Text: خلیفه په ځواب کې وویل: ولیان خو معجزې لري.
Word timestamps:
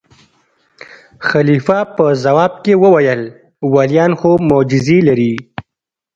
خلیفه 1.27 1.79
په 1.95 2.05
ځواب 2.23 2.53
کې 2.63 2.73
وویل: 2.83 3.21
ولیان 3.75 4.11
خو 4.19 4.31
معجزې 4.49 4.97
لري. 5.07 5.33